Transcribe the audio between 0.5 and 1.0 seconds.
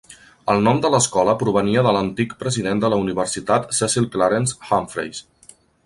El nom de